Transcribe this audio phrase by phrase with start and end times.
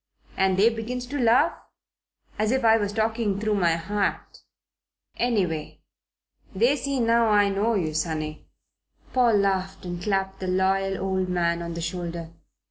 [0.35, 1.53] And they begins to laugh,
[2.39, 4.39] as if I was talking through my hat.
[5.17, 5.81] Anyway,
[6.55, 8.47] they see now I know you, sonny."
[9.13, 12.31] Paul laughed and clapped the loyal old man on the shoulder.